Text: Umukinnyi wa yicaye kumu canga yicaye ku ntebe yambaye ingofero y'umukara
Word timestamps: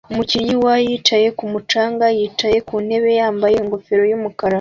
Umukinnyi 0.11 0.55
wa 0.63 0.75
yicaye 0.85 1.27
kumu 1.37 1.59
canga 1.71 2.05
yicaye 2.17 2.57
ku 2.67 2.75
ntebe 2.85 3.09
yambaye 3.19 3.55
ingofero 3.57 4.03
y'umukara 4.11 4.49